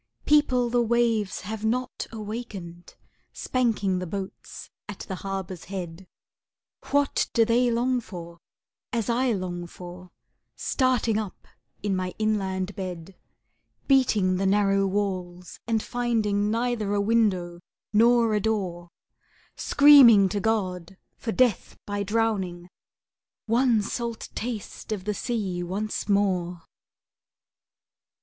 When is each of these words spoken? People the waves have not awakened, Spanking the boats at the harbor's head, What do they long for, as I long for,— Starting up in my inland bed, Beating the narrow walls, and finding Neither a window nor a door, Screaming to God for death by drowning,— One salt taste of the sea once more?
People 0.25 0.71
the 0.71 0.81
waves 0.81 1.41
have 1.41 1.63
not 1.63 2.07
awakened, 2.11 2.95
Spanking 3.33 3.99
the 3.99 4.07
boats 4.07 4.71
at 4.89 5.01
the 5.01 5.13
harbor's 5.21 5.65
head, 5.65 6.07
What 6.89 7.27
do 7.33 7.45
they 7.45 7.69
long 7.69 7.99
for, 8.01 8.39
as 8.91 9.11
I 9.11 9.31
long 9.33 9.67
for,— 9.67 10.09
Starting 10.55 11.19
up 11.19 11.45
in 11.83 11.95
my 11.95 12.15
inland 12.17 12.75
bed, 12.75 13.15
Beating 13.85 14.37
the 14.37 14.47
narrow 14.47 14.87
walls, 14.87 15.59
and 15.67 15.83
finding 15.83 16.49
Neither 16.49 16.95
a 16.95 16.99
window 16.99 17.59
nor 17.93 18.33
a 18.33 18.39
door, 18.39 18.89
Screaming 19.55 20.29
to 20.29 20.39
God 20.39 20.97
for 21.15 21.31
death 21.31 21.77
by 21.85 22.01
drowning,— 22.01 22.69
One 23.45 23.83
salt 23.83 24.29
taste 24.33 24.91
of 24.91 25.03
the 25.03 25.13
sea 25.13 25.61
once 25.61 26.09
more? 26.09 26.63